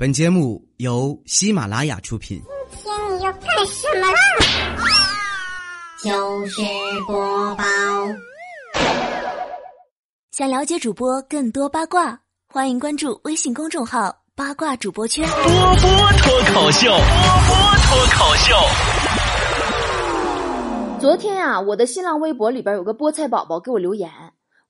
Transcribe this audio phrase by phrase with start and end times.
[0.00, 2.42] 本节目由喜马拉雅出品。
[2.70, 4.18] 今天你要干什么啦？
[6.02, 6.62] 就是
[7.06, 7.64] 播报。
[10.30, 12.18] 想了解主播更多八卦，
[12.48, 15.28] 欢迎关注微信公众号“八卦主播圈”。
[15.28, 17.54] 波波脱口秀，波波
[17.84, 18.56] 脱口秀。
[20.98, 24.10] 昨天啊，我的新浪微博里边有个菠菜宝宝给我留言，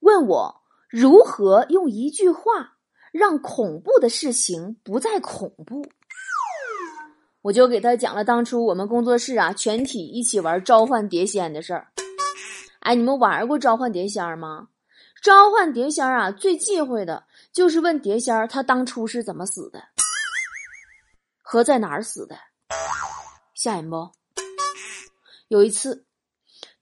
[0.01, 0.55] 问我
[0.89, 2.73] 如何用一句话
[3.11, 5.85] 让恐怖的事情不再恐怖。
[7.41, 11.87] 我就给他讲了当初我们工作室啊全体一起玩召唤碟仙的事儿。
[12.81, 14.67] 哎，你们玩过召唤碟仙吗？
[15.21, 19.83] 召唤碟仙啊，最忌讳的就是问碟仙他当初是怎么死的，
[21.41, 22.35] 和在哪儿死的，
[23.53, 24.09] 吓人不？
[25.47, 26.05] 有一次。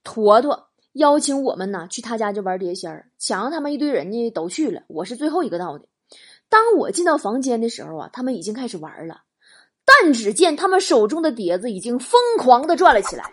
[0.02, 5.86] 坨坨邀请我们呢去他家就玩碟仙儿，强他们一堆人呢都去了，我是最后一个到的。
[6.50, 9.22] 当我进到房间的时候啊，他们已经开始玩了，
[9.86, 13.24] 但只见他们手中的碟子已经疯狂的转了起来，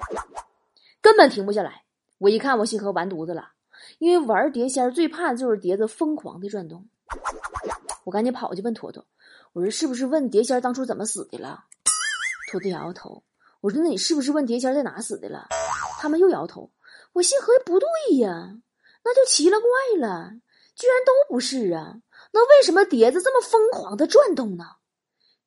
[1.02, 1.84] 根本停不下来。
[2.20, 3.50] 我一看，我心和完犊子了，
[3.98, 6.88] 因为玩碟仙最怕的就是碟子疯狂的转动。
[8.06, 9.04] 我赶紧跑去问坨坨，
[9.52, 11.66] 我说是不是问碟仙当初怎么死的了？
[12.52, 13.24] 坨坨摇摇头。
[13.60, 15.48] 我说那你是不是问碟仙在哪死的了？
[16.00, 16.70] 他们又摇头，
[17.14, 18.56] 我心合不对呀，
[19.04, 20.32] 那就奇了怪了，
[20.76, 21.96] 居然都不是啊！
[22.38, 24.64] 那为什么碟子这么疯狂的转动呢？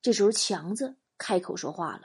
[0.01, 2.01] 这时候强子开口说话了，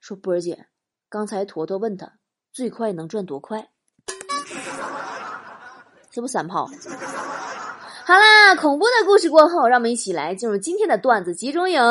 [0.00, 0.66] 说波儿姐，
[1.08, 2.12] 刚才坨坨问他
[2.52, 3.70] 最快能转多快，
[6.12, 6.70] 这不三炮？
[8.04, 11.82] 好啦，恐怖的故事过后，让我们一起来进入今天的段子集中营。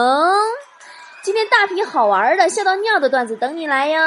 [1.24, 4.00] 今天大批好玩的笑到尿的段子等你来哟。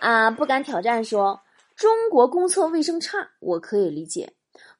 [0.00, 1.42] 啊，不敢挑战说
[1.76, 4.35] 中国公厕卫生差，我可以理解；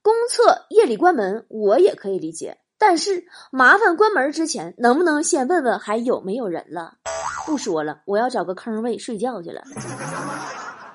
[0.06, 2.58] 公厕夜里关门，我也可以理解。
[2.78, 6.98] 但是麻烦关门之前，能不能先问问还有没有人了？
[7.44, 9.64] 不说了，我要找个坑位睡觉去了。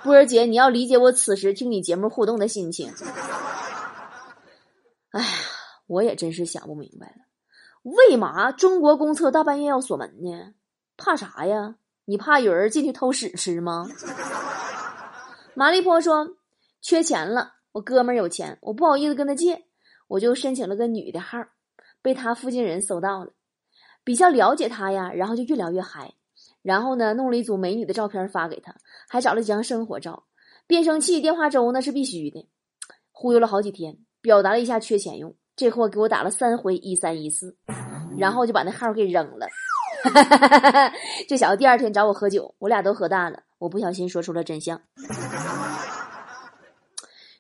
[0.02, 2.94] 波儿姐，你要理解我此时听你节目互动的心情。
[5.10, 5.28] 哎呀，
[5.88, 7.26] 我也真是想不明白了，
[7.84, 10.54] 为嘛中国公厕大半夜要锁门呢？
[10.96, 11.76] 怕啥呀？
[12.06, 13.90] 你怕有人进去偷屎吃吗？
[15.54, 16.38] 麻利坡说
[16.82, 19.64] ：“缺钱了，我哥们儿有钱，我不好意思跟他借，
[20.08, 21.40] 我就申请了个女的号，
[22.02, 23.32] 被他附近人搜到了，
[24.04, 26.14] 比较了解他呀，然后就越聊越嗨，
[26.62, 28.76] 然后呢，弄了一组美女的照片发给他，
[29.08, 30.26] 还找了几张生活照，
[30.68, 32.48] 变声器、电话粥那是必须的，
[33.12, 37.56] 忽悠了好几天，表达了一下缺钱用，这货给我打了三回一三一四，
[38.18, 39.48] 然后就把那号给扔了。”！
[41.30, 43.44] 这小子第二天找我喝酒，我俩都喝大了。
[43.60, 44.82] 我不小心说出了真相。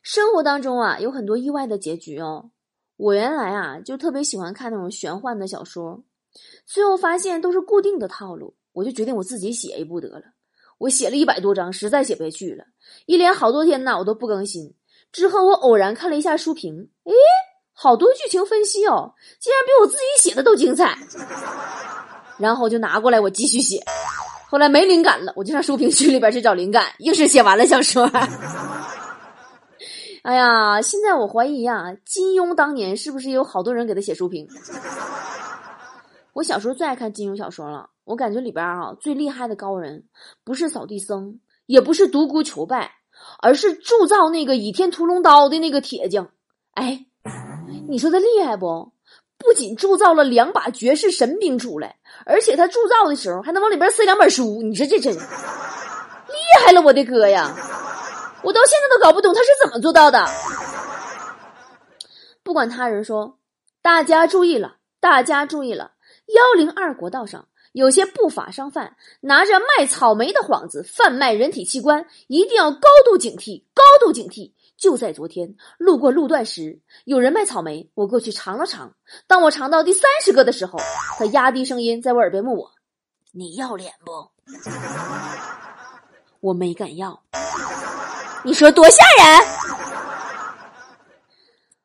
[0.01, 2.51] 生活当中啊，有很多意外的结局哦。
[2.97, 6.03] 我原来啊，就特别喜欢看那种玄幻的小说，
[6.65, 10.23] 最后发现都是固定的套路，我就决定我自己写一部得了。
[10.77, 12.65] 我写了一百多章，实在写不下去了，
[13.05, 14.73] 一连好多天呢，我都不更新。
[15.11, 17.13] 之后我偶然看了一下书评，诶，
[17.73, 20.97] 好多剧情分析哦，竟然比我自己写的都精彩。
[22.39, 23.83] 然后就拿过来，我继续写。
[24.47, 28.09] 后来没灵感了，我就上书评区里边去找灵感，硬是写完了小说。
[30.23, 34.47] 哎呀，现在我怀疑呀，金庸当年是不是有好多人给他写书评？
[36.33, 40.05] 我小时候最爱看金庸小说了，我感觉里边啊最厉害的高人，
[40.43, 42.91] 不是扫地僧，也不是独孤求败，
[43.41, 46.29] 而是铸造那个倚天屠龙刀的那个铁匠。
[46.75, 47.05] 哎，
[47.89, 48.93] 你说他厉害不？
[49.39, 51.95] 不仅铸造了两把绝世神兵出来，
[52.27, 54.61] 而且他铸造的时候还能往里边塞两本书。
[54.61, 55.19] 你说这真厉
[56.63, 57.51] 害了，我的哥呀！
[58.43, 60.25] 我到现在都搞不懂他是怎么做到的。
[62.43, 63.37] 不管他人说，
[63.81, 65.91] 大家注意了，大家注意了！
[66.27, 74.53] 幺零二国道上有些不法商贩拿着卖草莓的幌子贩卖人体器官，一定要高度警惕，高度警惕！
[74.77, 78.95] 就在昨天，路过路段时，有人卖草莓，我过去尝了尝。
[79.27, 80.79] 当我尝到第三十个的时候，
[81.19, 82.71] 他压低声音在我耳边问我
[83.31, 84.31] ：“你要脸不？”
[86.41, 87.21] 我没敢要。
[88.43, 89.47] 你说多吓人？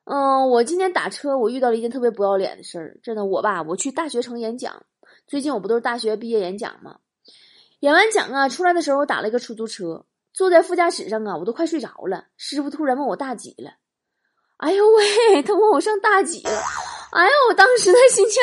[0.04, 2.98] 嗯，我今天打车，我遇到了一件特别不要脸的事儿。
[3.02, 4.84] 真的，我吧，我去大学城演讲，
[5.26, 6.98] 最近我不都是大学毕业演讲吗？
[7.80, 10.06] 演完讲啊，出来的时候我打了一个出租车。
[10.32, 12.26] 坐在副驾驶上啊，我都快睡着了。
[12.36, 13.70] 师傅突然问我大几了，
[14.58, 16.50] 哎呦喂，他问我上大几了，
[17.12, 18.42] 哎呦，我当时的心情，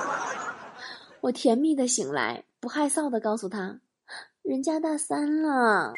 [1.22, 3.80] 我甜蜜的醒来，不害臊的告诉他，
[4.42, 5.94] 人家大三了。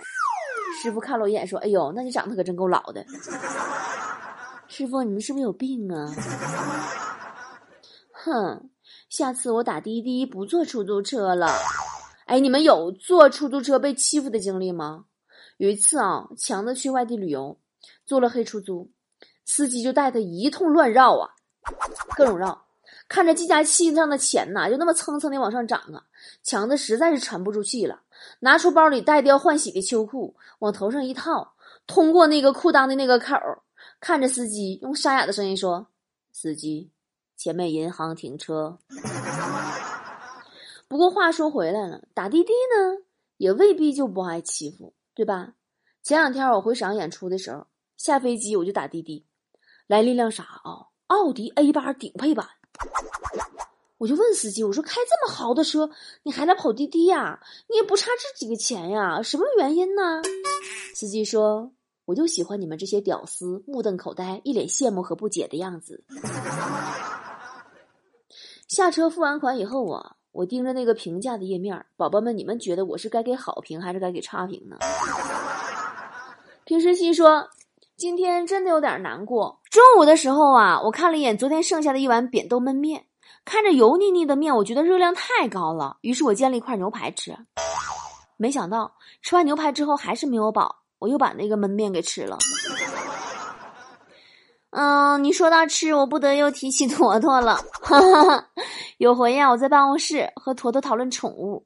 [0.82, 3.04] 师傅看了我一眼说，哎呦，那你长得可真够老的。
[4.68, 6.12] 师傅，你们是不是有病啊？
[8.12, 8.70] 哼，
[9.08, 11.48] 下次我打滴滴不坐出租车了。
[12.26, 15.04] 哎，你们有坐出租车被欺负的经历吗？
[15.58, 17.58] 有一次啊，强子去外地旅游，
[18.04, 18.90] 坐了黑出租，
[19.44, 21.30] 司机就带他一通乱绕啊，
[22.16, 22.66] 各种绕，
[23.08, 26.02] 看着计价器上的钱呐，就那么蹭蹭的往上涨啊，
[26.42, 28.00] 强子实在是沉不住气了，
[28.40, 31.54] 拿出包里带的要换洗的秋裤，往头上一套，
[31.86, 33.34] 通过那个裤裆的那个口，
[34.00, 35.88] 看着司机，用沙哑的声音说
[36.32, 36.90] ：“司机，
[37.36, 38.78] 前面银行停车。”
[40.88, 43.04] 不过话说回来了，打滴滴呢
[43.36, 45.54] 也未必就不挨欺负，对吧？
[46.02, 47.66] 前两天我回沈阳演出的时候，
[47.96, 49.26] 下飞机我就打滴滴，
[49.86, 50.88] 来了一辆啥啊？
[51.06, 52.46] 奥迪 A 八顶配版。
[54.04, 55.88] 我就问司机，我说开这么豪的车，
[56.24, 57.40] 你还来跑滴滴呀？
[57.70, 59.22] 你也不差这几个钱呀？
[59.22, 60.20] 什么原因呢？
[60.94, 61.72] 司机说，
[62.04, 66.04] 我就喜欢你们这些屌丝目瞪口呆、一脸羡慕和不解的样子。
[68.68, 70.16] 下车付完款以后啊。
[70.32, 74.76] 我盯着那个评价的页面，宝宝们，你们觉得我是该给好评还是该给差评呢？
[76.66, 77.48] 平时心说，
[77.96, 79.60] 今天真的有点难过。
[79.70, 83.06] 中午的时候啊，我看了一眼昨天剩下的一碗扁豆焖面，
[83.44, 87.36] 看着油腻腻的面，我觉得热量太高了，于是我煎了一块牛排吃。
[88.36, 92.38] 没想到吃完牛排之后还是没有饱，我又把那个焖面给吃了。
[94.70, 97.60] 嗯，你说到吃，我不得又提起坨坨了。
[98.98, 101.64] 有回呀，我在办公室和坨坨讨论宠物，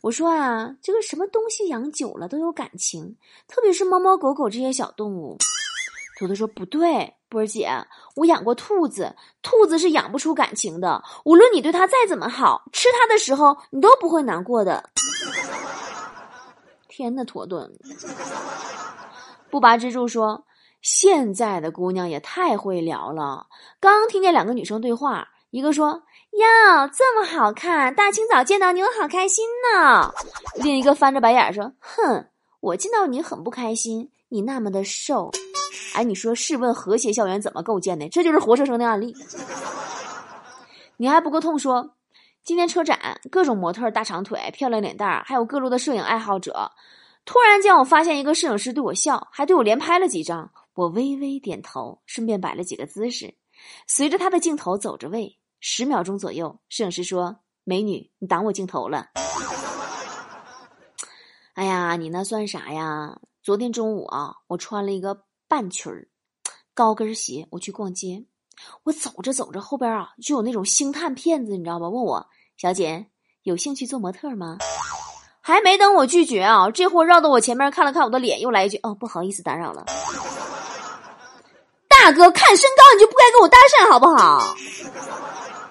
[0.00, 3.16] 我说啊，这个什么东西养久了都有感情，
[3.48, 5.36] 特别是猫猫狗狗这些小动物。
[6.18, 7.68] 坨坨说不对，波儿姐，
[8.16, 14.90] 我养过兔子，兔子是养不出感情的，无论你对它再怎么好，吃它的时候你都不会难过的。
[16.88, 17.70] 天呐，坨顿！
[19.50, 20.44] 不拔之助说。
[20.82, 23.48] 现在的姑娘也太会聊了。
[23.80, 30.12] 刚听见两个女生对话，一个说：“哟，这么好看，大清早见到你，我好开心呢。”
[30.62, 32.26] 另一个翻着白眼说：“哼，
[32.60, 35.32] 我见到你很不开心，你那么的瘦。”
[35.96, 38.06] 哎，你说，试问和谐校园怎么构建的？
[38.10, 39.16] 这就是活生生的案例。
[40.98, 41.94] 你还不够痛说，
[42.44, 46.70] 今天车展，各种模特、大长腿、漂亮脸蛋儿，还有各路的摄影爱好者。
[47.24, 50.50] 突然间，我发现一个摄影师对我笑，还对我连拍了几张。
[50.74, 53.34] 我微微点头，顺便摆了几个姿势。
[53.86, 59.06] 随着他的镜头走着位，十秒钟左右，摄影师说：“美女，你挡我镜头了。”
[61.54, 63.18] 哎呀，你那算啥呀？
[63.42, 65.22] 昨天中午啊，我穿了一个
[65.56, 66.06] 半裙儿、
[66.74, 68.26] 高跟鞋，我去逛街。
[68.82, 71.88] 我走着走着，后边啊就有那种星探骗子，你知道吧？
[71.88, 72.26] 问我
[72.58, 73.06] 小姐
[73.42, 74.58] 有兴趣做模特吗？
[75.40, 79.86] 还没等我拒绝啊，这货绕到我前面看了看我的脸，又来一句：“哦，不好意思，打扰了。”
[81.88, 84.54] 大哥，看身高你就不该跟我搭讪好不好？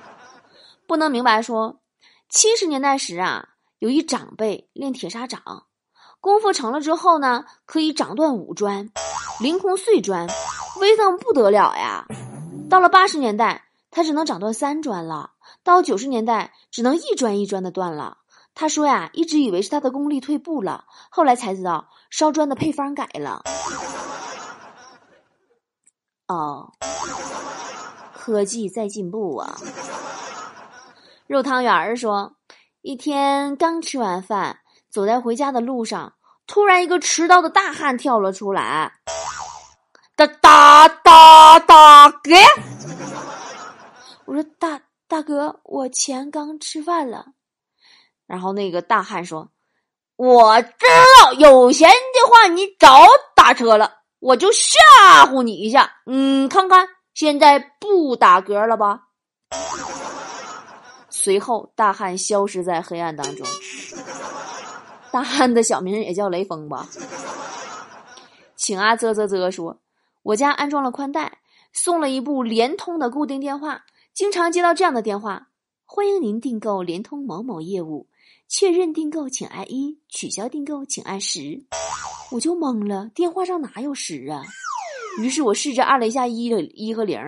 [0.88, 1.80] 不能明白说，
[2.28, 5.68] 七十年代时啊，有一长辈练铁砂掌，
[6.20, 8.90] 功夫成了之后呢，可以掌断五砖，
[9.42, 10.28] 凌空碎砖，
[10.80, 12.06] 威风不得了呀。
[12.70, 15.32] 到了八十年代，他只能掌断三砖了；
[15.64, 18.20] 到九十年代，只能一砖一砖的断了。
[18.54, 23.44] 他说呀，一直以为是他的功力退步了，后来才知道烧砖的配方改了。
[26.28, 26.72] 哦，
[28.14, 29.58] 科技在进步啊！
[31.28, 32.36] 肉汤圆儿说，
[32.82, 36.14] 一天刚吃完饭，走在回家的路上，
[36.48, 38.94] 突然一个持刀的大汉跳了出来，
[40.18, 42.32] 哒哒哒哒哥！
[44.24, 44.80] 我说大
[45.10, 47.26] 大哥，我钱刚吃饭了。
[48.26, 49.50] 然后那个大汉说
[50.16, 50.86] ：“我知
[51.22, 53.02] 道有钱的话，你早
[53.36, 59.02] 打车了。”我就吓唬你一下，嗯，看看现在不打嗝了吧？
[61.10, 63.46] 随后，大汉消失在黑暗当中。
[65.12, 66.88] 大汉的小名也叫雷锋吧？
[68.56, 69.78] 请啊，啧啧啧说，
[70.26, 71.38] 我家安装了宽带，
[71.72, 75.50] 送了一部联通的固定电话，经常接到这样的电话：
[75.86, 78.08] 欢迎您订购联通某某业务，
[78.48, 81.64] 确认订购请按一，取消订购请按十。
[82.32, 84.42] 我就懵了，电话上哪有十啊？
[85.20, 87.20] 于是我试着按了一下一的一和零，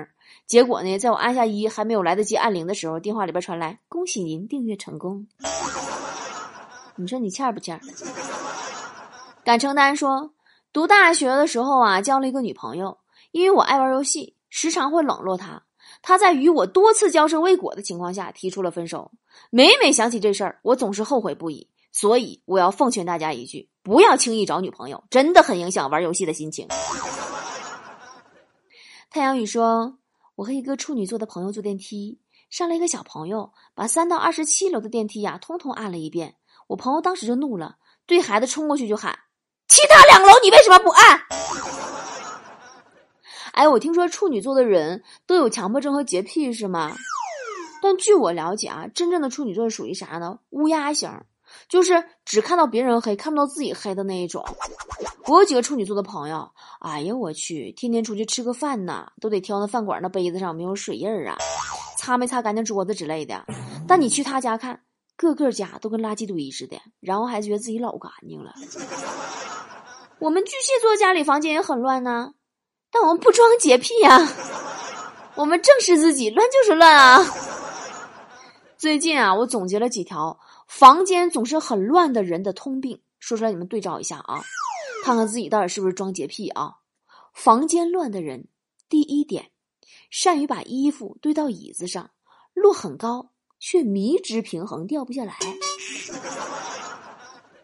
[0.47, 5.27] 结果呢，在我按下一还没有来得及按零的时候，电话里边传来：“恭喜您订阅成功。”
[6.97, 7.79] 你说你欠不欠？
[9.43, 10.33] 敢承担说，
[10.77, 12.99] 读大学的时候啊，交了一个女朋友，
[13.31, 15.63] 因为我爱玩游戏，时常会冷落她。
[16.03, 19.11] 她在与我多次交涉未果的情况下提出了分手。
[19.49, 21.67] 每每想起这事儿，我总是后悔不已。
[21.91, 23.71] 所以我要奉劝大家一句。
[23.81, 26.67] 不要轻易找女朋友，真的很影响玩游戏的心情。
[29.09, 29.97] 太阳雨说
[30.37, 32.19] ：“我和一个处女座的朋友坐电梯，
[32.51, 36.35] 上来一个小朋友，把三到二十七楼的电梯呀，通通按了一遍。
[36.67, 39.17] 我朋友当时就怒了，对孩子冲过去就喊
[39.67, 41.21] ：“其他两楼你为什么不按？”
[43.53, 46.95] 哎，我听说处女座的人都有强迫症和洁癖，是吗？
[47.81, 50.39] 但据我了解啊，真正的处女座属于啥呢？
[50.49, 51.11] 乌鸦型，
[51.67, 54.45] 就是只看到别人黑，看不到自己黑的那一种。
[55.25, 61.35] 我有几个处女座的朋友，哎呀，我去，天天出去吃个饭呐，都得挑那饭馆那杯子上没有水印啊，
[61.97, 63.45] 擦没擦干净桌子之类的。
[63.87, 64.81] 但你去他家看，
[65.15, 68.53] 个个家都跟垃圾堆似的，然后还觉得自己老干净了。
[70.19, 72.33] 我们巨蟹座家里房间也很乱呢。
[72.89, 74.17] 但我们不装洁癖呀，
[75.35, 77.23] 我们正视自己，乱就是乱啊。
[78.77, 84.41] 最近啊，我总结了几条房间总是很乱的人的通病，说出来你们对照一下啊，
[85.03, 86.75] 看看自己到底是不是装洁癖啊。
[87.33, 88.47] 房间乱的人，
[88.87, 89.51] 第一点，
[90.09, 92.09] 善于把衣服堆到椅子上，
[92.53, 95.35] 摞很高，却迷之平衡，掉不下来。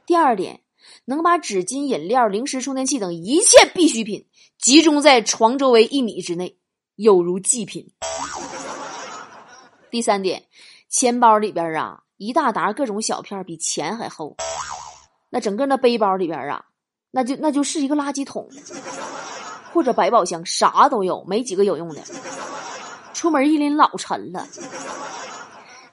[0.06, 0.63] 第二点。
[1.06, 4.26] 能把纸巾、饮料、零食、充电器等一切必需品
[4.58, 6.58] 集中在床周围一米之内，
[6.96, 7.92] 有如祭品。
[9.92, 10.46] 第三点，
[10.90, 14.38] 钱包里边啊，一大沓各种小片比钱还厚，
[15.30, 16.66] 那整个那背包里边啊，
[17.12, 18.50] 那就那就是一个垃圾桶
[19.74, 22.02] 或者百宝箱，啥都有，没几个有用的。
[23.14, 24.48] 出门一拎老沉了。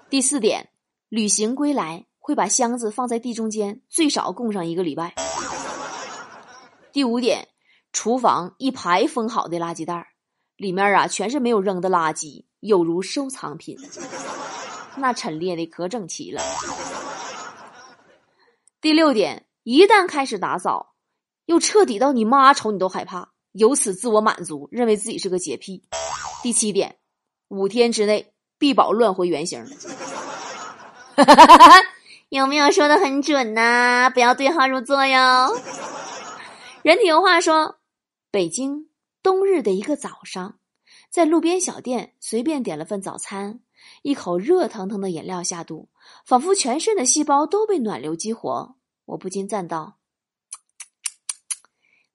[0.09, 0.71] 第四点，
[1.09, 2.07] 旅行归来。
[2.31, 5.17] 会把箱子放在地中间，最少供上一个礼拜。
[6.93, 7.49] 第五点，
[7.93, 10.07] 厨房一排封好的垃圾袋，
[10.55, 13.77] 里面啊全是没有扔的垃圾，有如收藏品，
[14.95, 16.41] 那陈列的可整齐了。
[18.81, 20.95] 第六点，一旦开始打扫，
[21.47, 25.83] 又彻底到你妈瞅你都害怕，由此自我满足，认为自己是个洁癖。
[26.45, 26.95] 第七点，
[27.49, 29.67] 五天之内必保乱回原形。
[31.17, 31.87] 哈哈哈哈哈。
[32.31, 34.09] 有没有说的很准呐？
[34.15, 35.53] 不要对号入座哟。
[36.83, 37.81] 人体油画说：
[38.31, 38.89] 北京
[39.21, 40.61] 冬日的一个早上，
[41.11, 43.59] 在路边小店随便点了份早餐，
[44.03, 45.89] 一口热腾腾的饮料下肚，
[46.25, 48.77] 仿佛全身的细胞都被暖流激活。
[49.07, 49.97] 我不禁赞道：“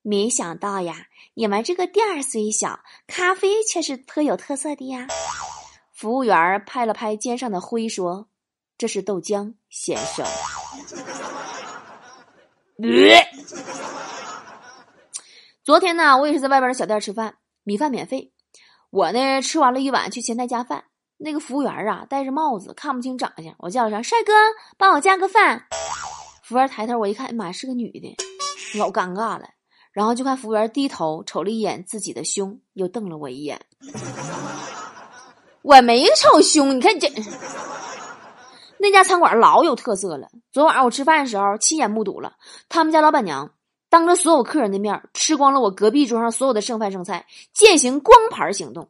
[0.00, 5.08] 没想到呀，你们这个店儿虽小，咖啡却是特有特色的呀。”
[5.92, 8.28] 服务员拍了拍肩上的灰说。
[8.78, 10.26] 这是豆浆，先生。
[15.64, 18.32] 昨天呢，我也是在外边的小店吃饭，米饭免费。
[18.90, 20.84] 我呢吃完了一碗，去前台加饭。
[21.16, 23.54] 那个服务员啊，戴着帽子，看不清长相。
[23.58, 24.32] 我叫了声：“帅哥，
[24.76, 25.66] 帮我加个饭。”
[26.44, 28.14] 服务员抬头，我一看，哎妈，是个女的，
[28.78, 29.48] 老尴尬了。
[29.92, 33.58] 然后就看服务员低头瞅了一眼自己的胸，又瞪了我一眼。
[35.62, 37.08] 我没瞅胸，你看这。
[38.86, 40.28] 那家餐馆老有特色了。
[40.52, 42.34] 昨晚上我吃饭的时候，亲眼目睹了
[42.68, 43.50] 他们家老板娘
[43.88, 48.88] 当着所有客人的面吃光了我隔壁桌上所有的剩饭剩菜，践行光盘行动。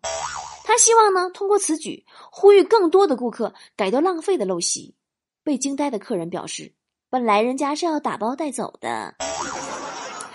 [0.64, 4.94] 他希望呢，通过此举呼吁更多的顾客改掉浪费的陋习。
[5.42, 6.74] 被惊呆的客人表示，
[7.08, 9.14] 本来人家是要打包带走的。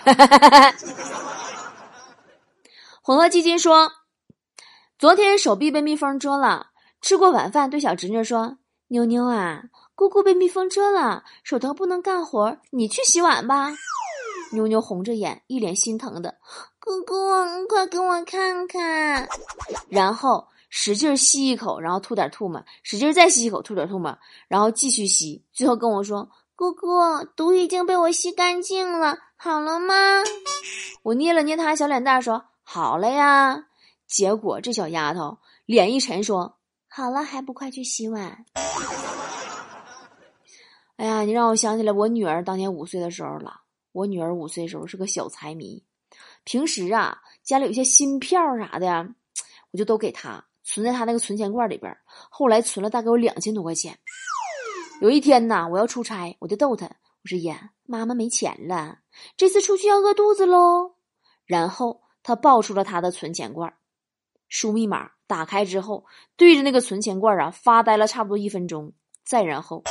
[3.00, 3.92] 混合基金说，
[4.98, 8.56] 昨天手臂被蜜蜂蛰了，吃过晚饭，对小侄女说。
[8.92, 9.62] 妞妞啊，
[9.94, 13.72] 姑姑被蜜蜂蛰了，手头不能干活，你去洗碗吧。
[14.52, 16.36] 妞妞红着眼，一脸心疼的，
[16.78, 19.26] 姑姑，你快给我看看。
[19.88, 29.94] 然后使劲吸一口，然后吐点唾沫，使劲再吸一口，吐点唾沫，然后继续吸，最后跟我说：“姑姑，毒已经被我吸干净了，好了吗？”
[31.02, 33.68] 我捏了捏她小脸蛋，说：“好了呀。”
[34.06, 36.58] 结果这小丫头脸一沉，说。
[36.94, 38.44] 好了，还不快去洗碗！
[40.96, 43.62] 哎呀，你让我想起来我女儿当年五岁的时候了。
[43.92, 45.82] 我女儿五岁的时候是个小财迷，
[46.44, 49.08] 平时啊家里有些新票啥的，
[49.70, 51.96] 我就都给她存在她那个存钱罐里边。
[52.28, 53.98] 后来存了大概有两千多块钱。
[55.00, 58.98] 有一天呐，我要出差，我就逗她，我说：“呀，妈妈没钱了，
[59.38, 60.96] 这次出去要饿肚子喽。”
[61.46, 63.72] 然后她抱出了她的存钱罐，
[64.46, 65.12] 输密码。
[65.32, 66.04] 打开之后，
[66.36, 68.92] 对着那个存钱罐啊发呆了差不多一分钟。
[69.24, 69.82] 再然后，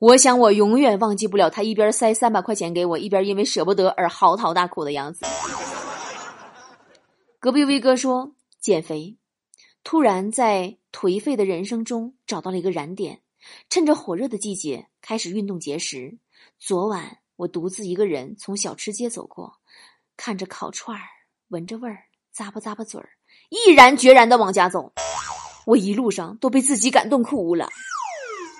[0.00, 5.24] 我想我永远忘记不了他一边塞三百块钱给我，一边因为舍不得而嚎啕大哭的样子。
[7.38, 9.18] 隔壁威哥说减肥，
[9.84, 13.20] 突然在颓废的人生中找到了一个燃点，
[13.70, 16.18] 趁着火热的季节开始运动节食。
[16.58, 19.60] 昨晚我独自一个人从小吃街走过，
[20.16, 21.04] 看着烤串儿，
[21.50, 23.10] 闻着味儿，咂吧咂吧嘴儿。
[23.48, 24.92] 毅然决然的往家走，
[25.66, 27.68] 我一路上都被自己感动哭了。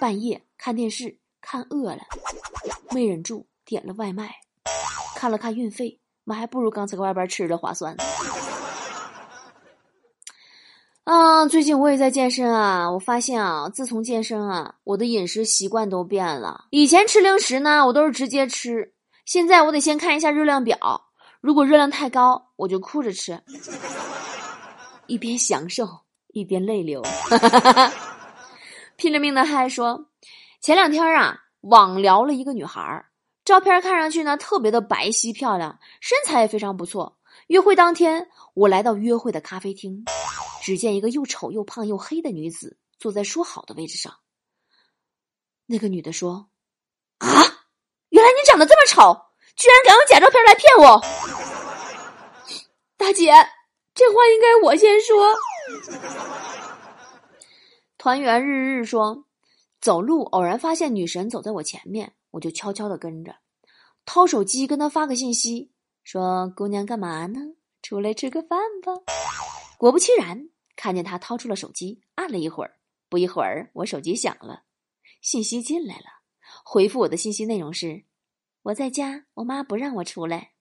[0.00, 2.00] 半夜看电视看饿了，
[2.90, 4.36] 没忍住点了外卖，
[5.16, 7.96] 看了看运费，妈还不如刚才在外边吃的划算。
[11.04, 16.66] 啊，最近我也在健身啊，我发现啊，自从健身啊，我的饮食习惯都变了。
[16.70, 18.92] 以前吃零食呢，我都是直接吃，
[19.24, 21.06] 现在我得先看一下热量表，
[21.40, 23.40] 如果热量太高，我就哭着吃，
[25.06, 25.86] 一边享受
[26.28, 27.02] 一边泪流。
[28.96, 30.06] 拼了命的嗨说，
[30.60, 33.04] 前两天啊，网聊了一个女孩，
[33.44, 37.18] 照片看上去呢特别的白皙漂亮，身材也非常不错。
[37.48, 40.04] 约会当天，我来到约会的咖啡厅。
[40.62, 44.12] 只见一个又丑又胖又黑的女子坐在说好的位置上。
[45.66, 46.48] 那个女的说
[47.18, 47.28] ：“啊，
[48.08, 49.16] 原来你长得这么丑，
[49.54, 51.00] 居然敢用假照片来骗我！”
[52.98, 53.30] 大姐，
[53.96, 55.34] 这话应该我先说。
[57.96, 59.24] 团圆日日说
[59.80, 63.34] ：“走路偶然发现女神走在我前面，我就悄悄的跟着，
[64.04, 65.72] 掏手机跟她发个信息，
[66.04, 67.40] 说：‘姑娘干嘛呢？
[67.82, 68.92] 出来吃个饭吧。’
[69.78, 72.76] 果不其然。”看见她掏出了手机，按了一会儿，
[73.08, 74.64] 不一会儿，我手机响了，
[75.22, 76.04] 信息进来了。
[76.62, 78.04] 回复我的信息内容是：
[78.64, 80.52] 我在家，我妈不让我出来。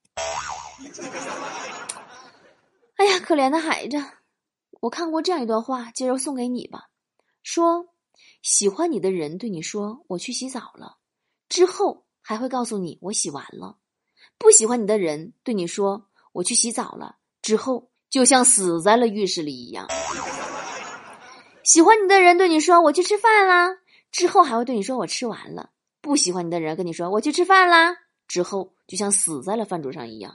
[3.20, 3.98] 可怜的孩子！
[4.82, 6.90] 我看过这样一段话，今儿送给你吧。
[7.44, 7.88] 说，
[8.42, 10.98] 喜欢你的人对你说：“我去洗澡了。”
[11.50, 13.78] 之后还会告诉你：“我洗完了。”
[14.38, 17.90] 不喜欢你的人对你说：“我去洗澡了。”之后。
[18.08, 19.88] 就像死在了浴室里一样。
[21.64, 23.80] 喜欢你的人对你说：“我去吃饭啦。”
[24.10, 30.34] 之后还会对你说：“我吃完了。”不喜欢你的人跟你说：“我去吃饭啦。”之后就像死在了饭桌上一样。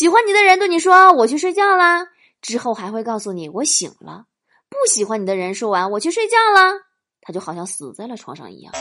[0.00, 2.06] 喜欢你的人对你说：“我去睡觉啦。”
[2.40, 4.24] 之后还会告诉你：“我醒了。”
[4.70, 6.72] 不喜欢你的人说完：“我去睡觉啦。”
[7.20, 8.72] 他就好像死在了床上一样。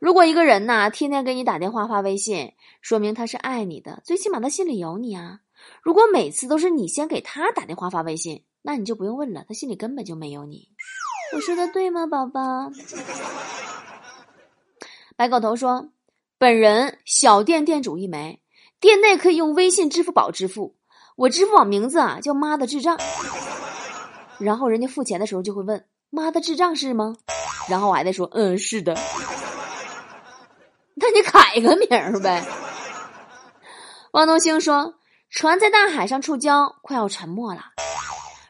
[0.00, 5.38] 如果一个人呐，天天给你打电话发微信，说明他是爱你的，最起码他心里有你啊。
[5.84, 10.66] 如果每次都是你先给他打电话发微信，那你就不用问了，他心里根本就没有你。
[11.32, 12.72] 我说的对吗，宝宝？
[15.14, 15.90] 白狗头说，
[16.38, 18.41] 本人小店店主一枚，
[18.82, 20.76] 店内可以用微信、支付宝支付。
[21.14, 22.98] 我支付宝名字啊叫妈的智障。
[24.38, 27.14] 然后人家付钱的时候就会问妈的智障是吗？
[27.68, 28.98] 然后我还得说嗯是的。
[30.96, 32.44] 那你改个名儿呗。
[34.14, 34.96] 汪东兴说
[35.30, 37.62] ：“船在大海上触礁，快要沉没了。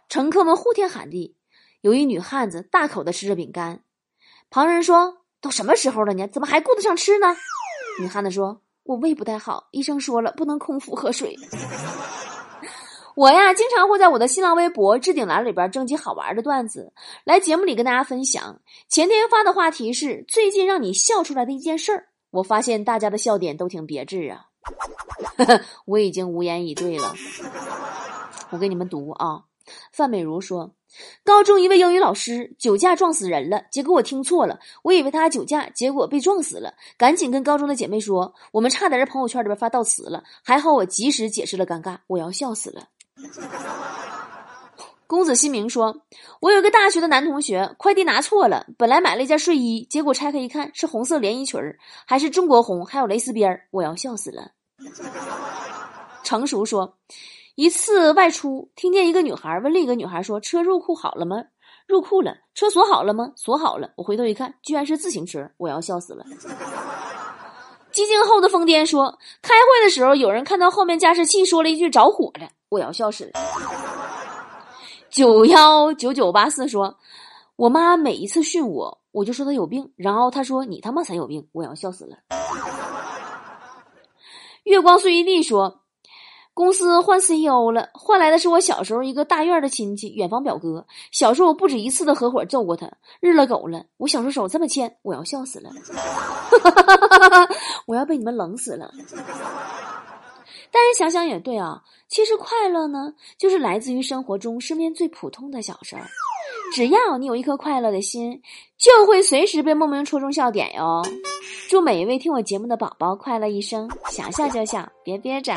[0.09, 1.37] 乘客们呼天喊地。
[1.83, 3.83] 有一女汉子大口的吃着饼干。
[4.49, 6.27] 旁人说：‘都什么时候了呢？
[6.27, 7.37] 怎么还顾得上吃呢？’
[8.01, 11.37] 女汉子说：‘我胃不太好，医生说了不能空腹喝水。
[13.14, 16.92] ’我呀，经常会在我的新浪微博置顶栏里边征集好玩的段子，
[17.25, 18.61] 来节目里跟大家分享。
[18.88, 24.47] 前天发的话题是最近让你笑出来的一件事儿。”我发现大家的笑点都挺别致啊，
[25.85, 27.14] 我已经无言以对了。
[28.49, 29.45] 我给你们读啊，
[29.92, 30.73] 范美如说，
[31.24, 42.88] 高中一位英语老师酒驾撞死人了，结果我听错了，我以为他酒驾，结果被撞死了，赶紧跟高中的姐妹说，我们差点在朋友圈里边发悼词了，还好我及时解释了尴尬，我要笑死了。
[45.07, 46.05] 公子新明说
[46.40, 51.61] ：“我有一个大学的男同学，快递拿错了，本来买了一件睡衣，结果拆开一看是红色连衣裙，
[52.07, 54.52] 还是中国红，还有蕾丝边，我要笑死了。
[56.24, 56.96] ”成熟说
[57.62, 61.37] ：“一次外出，听见一个女孩问另一个女孩说：‘车入库好了吗？’
[61.87, 62.35] 入库了。
[62.55, 63.31] 车锁好了吗？
[63.37, 63.90] 锁好了。
[63.94, 66.25] 我回头一看，居然是自行车，我要笑死了。”
[67.94, 73.31] 寂静后的疯癫说：“开会的时候，有人看到后面加湿器说了一句‘着火了’，我要笑死了。”
[75.09, 76.96] 九幺九九八四说
[77.55, 82.16] ：“我妈每一次训我，我就说她有病，然后她说你他妈才有病，我要笑死了。”
[84.64, 85.82] 月光碎一地说
[86.55, 90.87] ：“公司换 CEO 了，换来的是我小时候一个大院的亲戚，远房表哥。
[91.11, 93.85] 小时候我不止一次的合伙揍过他，日了狗了。
[93.97, 95.71] 我小时候手这么欠，我要笑死了，
[97.87, 98.93] 我要被你们冷死了。”
[100.75, 106.03] 但是想想也对啊，其实快乐呢，就是来自于生活中身边最普通的小事儿。
[106.75, 108.41] 只要你有一颗快乐的心，
[108.79, 111.03] 就会随时被莫名戳中笑点哟。
[111.69, 115.55] 祝每一位听我节目的宝宝快乐一生，想笑就笑，别憋着。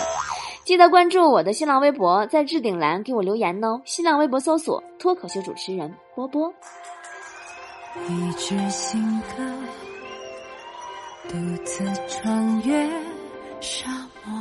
[0.65, 3.79] 记得关注我的新浪微博，在置顶栏给我留言哦。
[3.85, 6.51] 新浪微博搜索“脱口秀主持人波波”。
[8.09, 9.43] 一支新歌，
[11.29, 12.89] 独自穿越
[13.61, 13.91] 沙
[14.25, 14.33] 漠。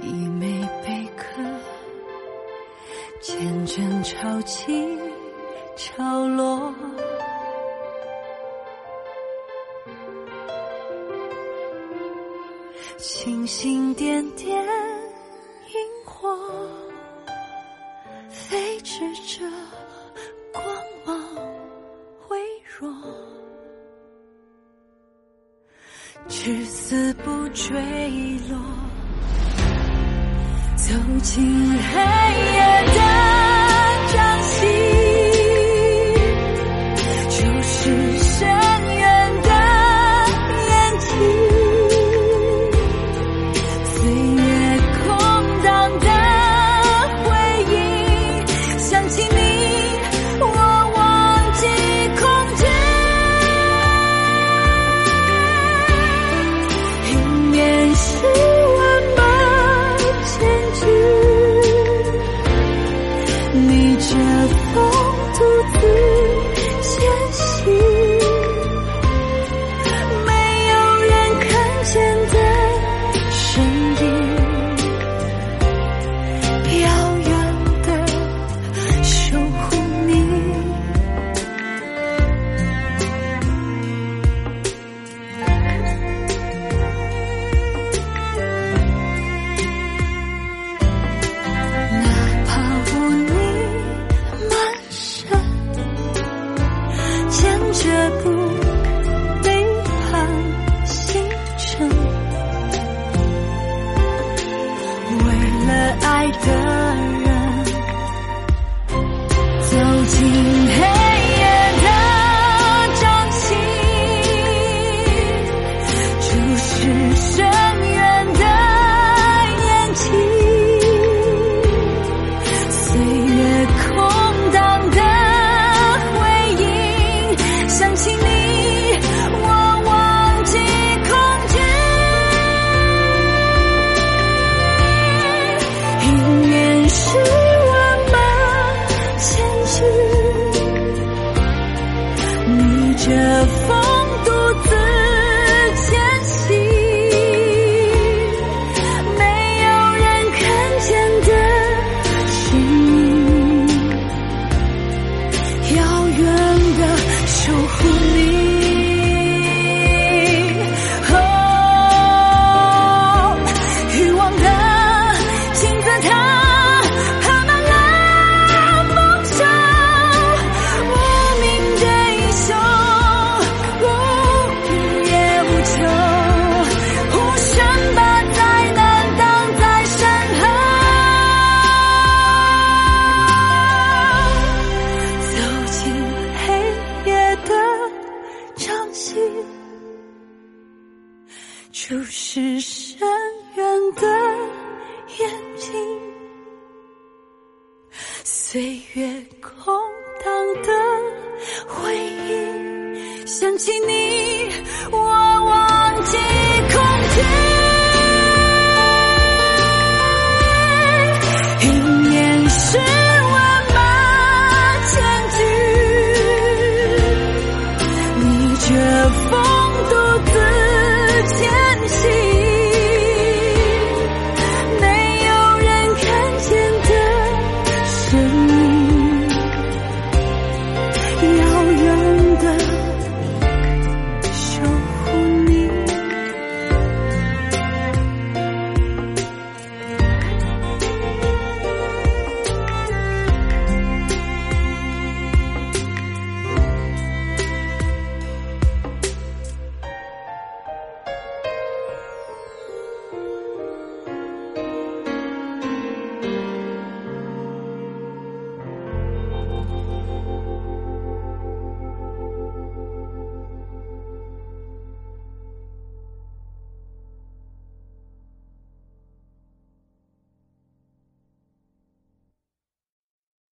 [0.00, 1.40] 一枚贝壳，
[3.20, 4.98] 见证潮起
[5.76, 6.74] 潮落。
[13.46, 16.34] 星星点点，萤火
[18.30, 19.44] 飞驰着
[20.50, 20.64] 光
[21.04, 21.22] 芒
[22.30, 22.38] 微
[22.78, 22.90] 弱。
[26.26, 27.78] 至死不坠
[28.48, 28.58] 落，
[30.76, 32.73] 走进黑夜。